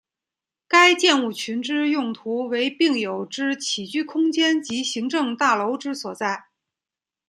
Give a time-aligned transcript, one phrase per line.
[0.67, 6.45] 该建物群之用途为病友之起居空间及行政大楼之所在。